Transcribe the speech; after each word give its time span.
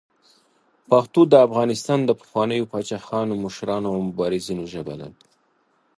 پښتو 0.89 1.21
د 1.27 1.33
افغانستان 1.47 1.99
د 2.05 2.11
پخوانیو 2.19 2.69
پاچاهانو، 2.71 3.41
مشرانو 3.45 3.87
او 3.93 3.99
مبارزینو 4.09 4.63
ژبه 4.73 4.95
ده. 4.99 5.09